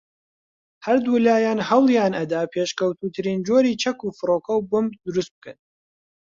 [0.85, 5.57] ھەردوولایان ھەوڵیان ئەدا پێشکەوتووترین جۆری چەک و فڕۆکەو بۆمب دروست بکەن